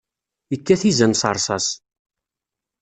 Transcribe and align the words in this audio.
Ikkat 0.55 0.81
izan 0.89 1.13
s 1.15 1.23
rrṣas. 1.35 1.67